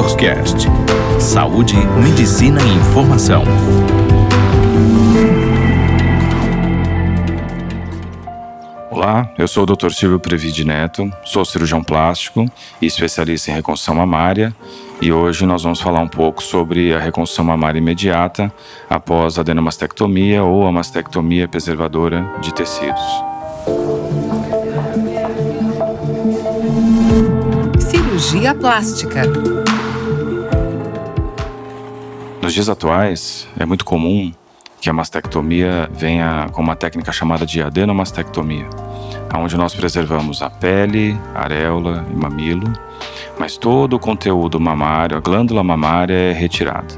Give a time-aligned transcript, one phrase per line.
[0.00, 0.66] DoctorCast.
[1.20, 3.44] Saúde, medicina e informação.
[8.90, 9.90] Olá, eu sou o Dr.
[9.90, 12.46] Silvio Previde Neto, sou cirurgião plástico
[12.80, 14.54] e especialista em reconstrução mamária
[15.02, 18.50] e hoje nós vamos falar um pouco sobre a reconstrução mamária imediata
[18.88, 23.02] após a adenomastectomia ou a mastectomia preservadora de tecidos.
[27.78, 29.24] Cirurgia plástica.
[32.50, 34.32] Nos dias atuais, é muito comum
[34.80, 38.68] que a mastectomia venha com uma técnica chamada de adenomastectomia,
[39.32, 42.66] onde nós preservamos a pele, areola e mamilo,
[43.38, 46.92] mas todo o conteúdo mamário, a glândula mamária é retirada.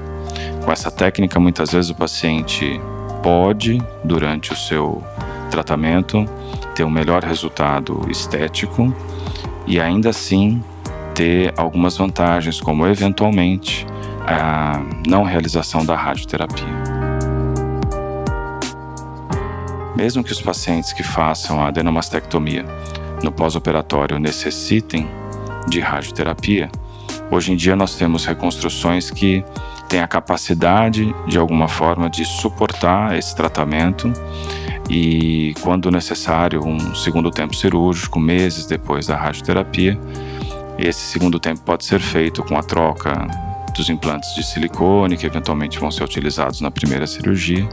[0.65, 2.81] Com essa técnica, muitas vezes o paciente
[3.23, 5.05] pode, durante o seu
[5.51, 6.25] tratamento,
[6.75, 8.91] ter um melhor resultado estético
[9.67, 10.65] e ainda assim
[11.15, 13.87] ter algumas vantagens, como eventualmente
[14.27, 16.67] a não realização da radioterapia.
[19.97, 22.65] Mesmo que os pacientes que façam a adenomastectomia
[23.23, 25.09] no pós-operatório necessitem
[25.69, 26.71] de radioterapia,
[27.31, 29.45] hoje em dia nós temos reconstruções que
[29.89, 34.13] têm a capacidade, de alguma forma, de suportar esse tratamento
[34.89, 39.99] e, quando necessário, um segundo tempo cirúrgico, meses depois da radioterapia,
[40.79, 43.13] esse segundo tempo pode ser feito com a troca
[43.73, 47.69] dos implantes de silicone, que eventualmente vão ser utilizados na primeira cirurgia,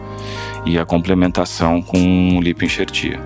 [0.66, 3.20] e a complementação com lipoenxertia,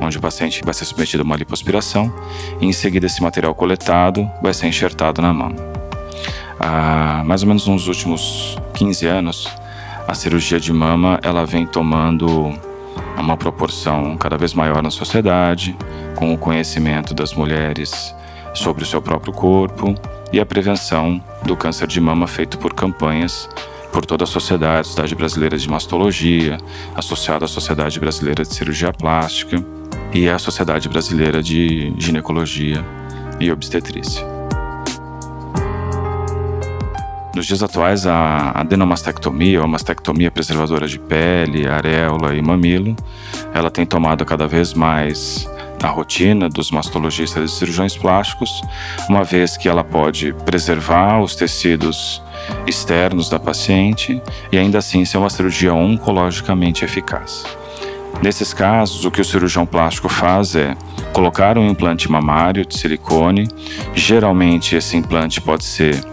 [0.00, 2.12] onde o paciente vai ser submetido a uma lipoaspiração
[2.60, 5.56] e em seguida esse material coletado vai ser enxertado na mama.
[6.58, 9.48] Ah, mais ou menos nos últimos 15 anos,
[10.06, 12.52] a cirurgia de mama ela vem tomando
[13.16, 15.76] uma proporção cada vez maior na sociedade,
[16.16, 18.14] com o conhecimento das mulheres
[18.54, 19.94] sobre o seu próprio corpo
[20.32, 23.48] e a prevenção do câncer de mama feito por campanhas
[23.92, 26.58] por toda a sociedade, a Sociedade Brasileira de Mastologia,
[26.94, 29.64] associada à Sociedade Brasileira de Cirurgia Plástica
[30.12, 32.84] e à Sociedade Brasileira de Ginecologia
[33.40, 34.24] e Obstetrícia.
[37.34, 42.96] Nos dias atuais, a adenomastectomia, ou mastectomia preservadora de pele, areola e mamilo,
[43.54, 45.48] ela tem tomado cada vez mais
[45.82, 48.62] a rotina dos mastologistas e cirurgiões plásticos,
[49.08, 52.22] uma vez que ela pode preservar os tecidos
[52.66, 54.20] externos da paciente
[54.52, 57.44] e ainda assim ser uma cirurgia oncologicamente eficaz.
[58.22, 60.76] Nesses casos, o que o cirurgião plástico faz é
[61.12, 63.48] colocar um implante mamário de silicone.
[63.94, 66.04] Geralmente, esse implante pode ser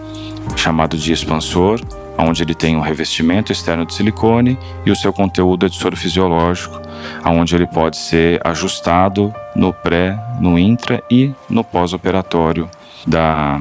[0.56, 1.81] chamado de expansor,
[2.17, 5.97] onde ele tem um revestimento externo de silicone e o seu conteúdo é de soro
[5.97, 6.81] fisiológico,
[7.25, 12.69] onde ele pode ser ajustado no pré, no intra e no pós-operatório
[13.05, 13.59] da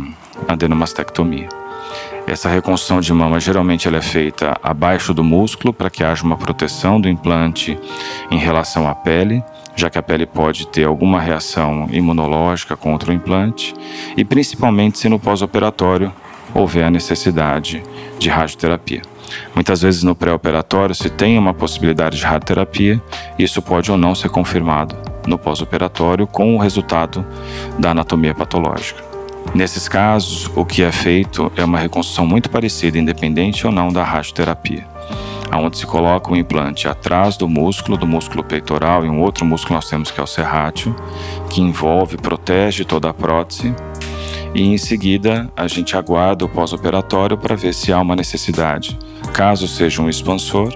[0.49, 1.49] adenomastectomia.
[2.27, 6.37] Essa reconstrução de mama geralmente ela é feita abaixo do músculo para que haja uma
[6.37, 7.79] proteção do implante
[8.31, 9.45] em relação à pele,
[9.77, 13.73] já que a pele pode ter alguma reação imunológica contra o implante,
[14.17, 16.13] e principalmente se no pós-operatório
[16.53, 17.81] houver a necessidade
[18.19, 19.03] de radioterapia.
[19.55, 23.01] Muitas vezes no pré-operatório se tem uma possibilidade de radioterapia,
[23.39, 27.27] isso pode ou não ser confirmado no pós-operatório com o resultado
[27.79, 29.05] da anatomia patológica.
[29.55, 34.05] Nesses casos, o que é feito é uma reconstrução muito parecida, independente ou não da
[34.05, 34.87] radioterapia,
[35.53, 39.77] onde se coloca um implante atrás do músculo, do músculo peitoral, e um outro músculo
[39.77, 40.95] nós temos que é o serrátil,
[41.49, 43.75] que envolve, protege toda a prótese
[44.57, 48.99] e em seguida a gente aguarda o pós-operatório para ver se há uma necessidade,
[49.35, 50.75] caso seja um expansor,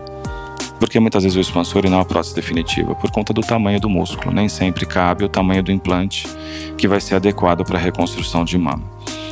[0.78, 4.34] porque muitas vezes o expansor não a prótese definitiva, por conta do tamanho do músculo,
[4.34, 6.28] nem sempre cabe o tamanho do implante
[6.76, 8.84] que vai ser adequado para a reconstrução de mama.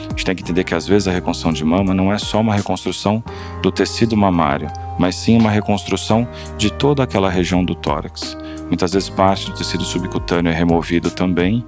[0.07, 2.41] A gente tem que entender que às vezes a reconstrução de mama não é só
[2.41, 3.23] uma reconstrução
[3.63, 6.27] do tecido mamário, mas sim uma reconstrução
[6.57, 8.35] de toda aquela região do tórax.
[8.69, 11.63] Muitas vezes parte do tecido subcutâneo é removido também,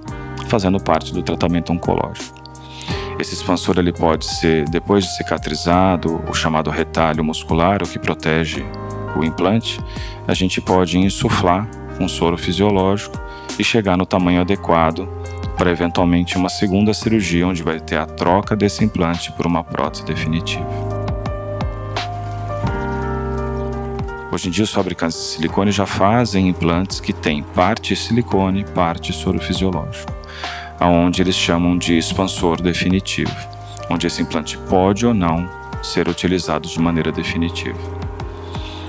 [0.47, 2.40] fazendo parte do tratamento oncológico.
[3.21, 8.65] Esse expansor ele pode ser, depois de cicatrizado, o chamado retalho muscular, o que protege
[9.15, 9.79] o implante,
[10.27, 11.69] a gente pode insuflar
[11.99, 13.21] com soro fisiológico
[13.59, 15.07] e chegar no tamanho adequado
[15.55, 20.03] para eventualmente uma segunda cirurgia onde vai ter a troca desse implante por uma prótese
[20.03, 20.65] definitiva.
[24.31, 29.13] Hoje em dia os fabricantes de silicone já fazem implantes que têm parte silicone, parte
[29.13, 30.11] soro fisiológico
[30.81, 33.31] aonde eles chamam de expansor definitivo,
[33.87, 35.47] onde esse implante pode ou não
[35.83, 37.77] ser utilizado de maneira definitiva.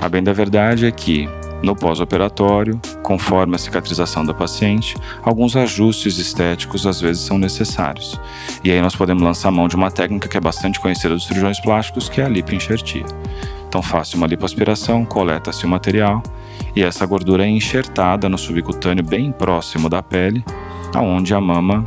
[0.00, 1.28] A bem da verdade é que,
[1.62, 8.18] no pós-operatório, conforme a cicatrização da paciente, alguns ajustes estéticos às vezes são necessários.
[8.64, 11.60] E aí nós podemos lançar mão de uma técnica que é bastante conhecida dos cirurgiões
[11.60, 13.04] plásticos, que é a lipoenxertia.
[13.68, 16.22] Então faz-se uma lipoaspiração, coleta-se o material
[16.74, 20.42] e essa gordura é enxertada no subcutâneo bem próximo da pele,
[20.94, 21.84] aonde a mama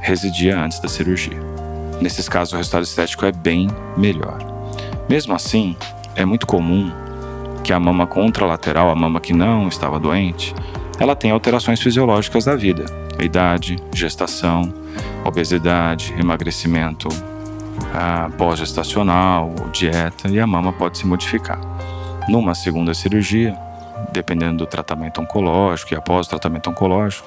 [0.00, 1.38] residia antes da cirurgia.
[2.00, 4.38] Nesses casos o resultado estético é bem melhor.
[5.08, 5.76] Mesmo assim,
[6.14, 6.90] é muito comum
[7.64, 10.54] que a mama contralateral, a mama que não estava doente,
[10.98, 12.84] ela tem alterações fisiológicas da vida,
[13.20, 14.72] idade, gestação,
[15.24, 17.08] obesidade, emagrecimento
[18.36, 21.60] pós-gestacional, dieta e a mama pode se modificar.
[22.28, 23.56] Numa segunda cirurgia,
[24.12, 27.26] dependendo do tratamento oncológico e após o tratamento oncológico,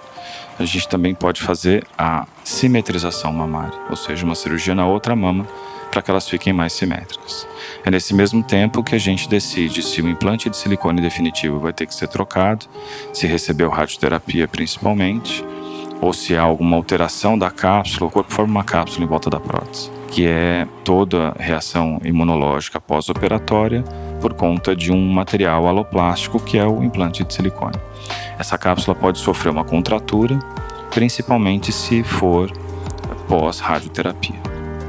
[0.60, 5.48] a gente também pode fazer a simetrização mamária, ou seja, uma cirurgia na outra mama
[5.92, 7.46] para que elas fiquem mais simétricas.
[7.84, 11.74] É nesse mesmo tempo que a gente decide se o implante de silicone definitivo vai
[11.74, 12.66] ter que ser trocado,
[13.14, 15.44] se recebeu radioterapia principalmente,
[16.00, 19.40] ou se há alguma alteração da cápsula, o corpo forma uma cápsula em volta da
[19.40, 23.84] prótese, que é toda reação imunológica pós-operatória
[24.22, 27.78] por conta de um material aloplástico que é o implante de silicone.
[28.38, 30.38] Essa cápsula pode sofrer uma contratura,
[30.92, 32.52] principalmente se for
[33.28, 34.40] pós-radioterapia.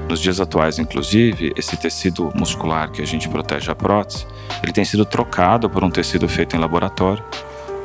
[0.08, 4.26] Nos dias atuais, inclusive, esse tecido muscular que a gente protege a prótese,
[4.62, 7.24] ele tem sido trocado por um tecido feito em laboratório,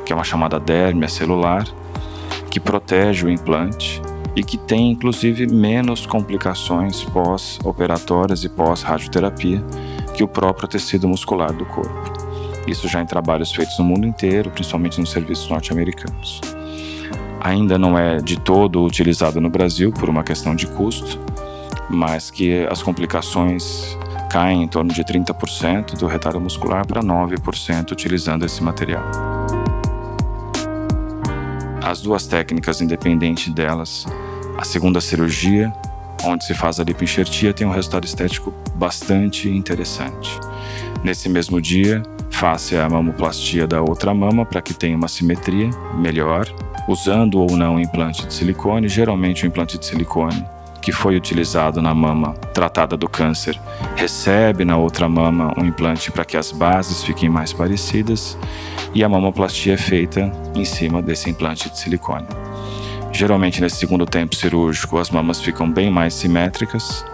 [0.04, 1.64] que é uma chamada dérmia celular,
[2.50, 4.02] que protege o implante
[4.36, 9.64] e que tem inclusive menos complicações pós-operatórias e pós-radioterapia
[10.18, 12.12] que o próprio tecido muscular do corpo.
[12.66, 16.40] Isso já em trabalhos feitos no mundo inteiro, principalmente nos serviços norte-americanos.
[17.40, 21.20] Ainda não é de todo utilizado no Brasil por uma questão de custo,
[21.88, 23.96] mas que as complicações
[24.28, 29.04] caem em torno de 30% do retardo muscular para 9% utilizando esse material.
[31.80, 34.04] As duas técnicas, independente delas,
[34.58, 35.72] a segunda cirurgia,
[36.24, 40.38] onde se faz a lipoenxertia, tem um resultado estético bastante interessante.
[41.02, 46.46] Nesse mesmo dia, faça a mamoplastia da outra mama para que tenha uma simetria melhor,
[46.86, 48.88] usando ou não implante de silicone.
[48.88, 50.44] Geralmente, o implante de silicone
[50.80, 53.60] que foi utilizado na mama tratada do câncer
[53.96, 58.38] recebe na outra mama um implante para que as bases fiquem mais parecidas
[58.94, 62.26] e a mamoplastia é feita em cima desse implante de silicone.
[63.12, 67.04] Geralmente, nesse segundo tempo cirúrgico, as mamas ficam bem mais simétricas.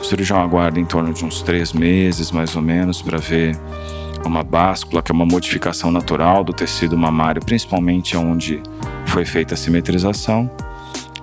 [0.00, 3.58] O cirurgião aguarda em torno de uns três meses, mais ou menos, para ver
[4.24, 8.62] uma báscula, que é uma modificação natural do tecido mamário, principalmente onde
[9.06, 10.50] foi feita a simetrização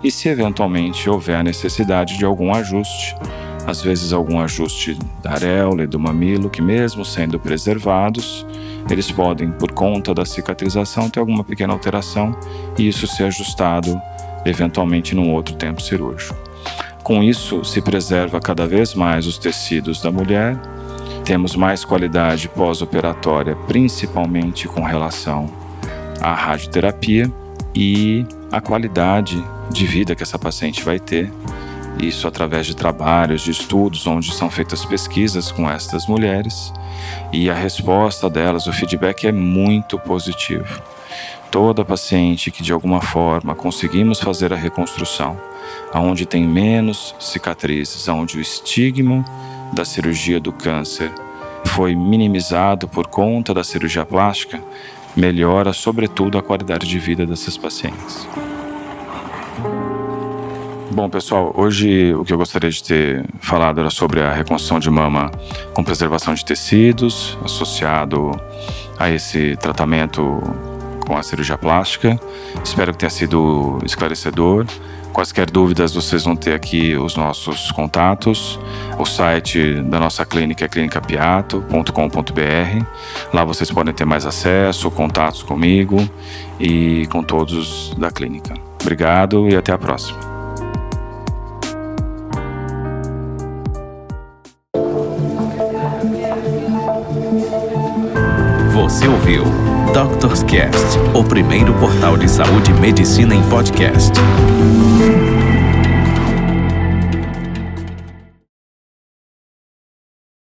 [0.03, 3.15] e se eventualmente houver a necessidade de algum ajuste,
[3.65, 8.45] às vezes algum ajuste da areola e do mamilo, que mesmo sendo preservados,
[8.87, 12.37] eles podem, por conta da cicatrização, ter alguma pequena alteração
[12.77, 13.99] e isso ser ajustado
[14.45, 16.44] eventualmente num outro tempo cirúrgico.
[17.05, 20.59] Com isso, se preserva cada vez mais os tecidos da mulher,
[21.23, 25.47] temos mais qualidade pós-operatória, principalmente com relação
[26.19, 27.31] à radioterapia
[27.75, 29.37] e a qualidade
[29.69, 31.31] de vida que essa paciente vai ter.
[32.01, 36.73] Isso através de trabalhos, de estudos, onde são feitas pesquisas com estas mulheres
[37.31, 40.81] e a resposta delas, o feedback é muito positivo.
[41.51, 45.39] Toda paciente que de alguma forma conseguimos fazer a reconstrução,
[45.93, 49.23] aonde tem menos cicatrizes, aonde o estigma
[49.73, 51.11] da cirurgia do câncer
[51.65, 54.61] foi minimizado por conta da cirurgia plástica,
[55.15, 58.27] melhora sobretudo a qualidade de vida dessas pacientes.
[60.95, 64.89] Bom, pessoal, hoje o que eu gostaria de ter falado era sobre a reconstrução de
[64.89, 65.29] mama
[65.73, 68.31] com preservação de tecidos, associado
[68.97, 70.41] a esse tratamento
[71.05, 72.17] com a cirurgia plástica.
[72.63, 74.65] Espero que tenha sido esclarecedor.
[75.11, 78.57] Quaisquer dúvidas, vocês vão ter aqui os nossos contatos.
[78.97, 82.85] O site da nossa clínica é clinicapiato.com.br.
[83.33, 85.97] Lá vocês podem ter mais acesso, contatos comigo
[86.57, 88.53] e com todos da clínica.
[88.81, 90.34] Obrigado e até a próxima.
[98.75, 99.45] Você ouviu
[99.93, 104.11] Doctor's Cast, o primeiro portal de saúde e medicina em podcast.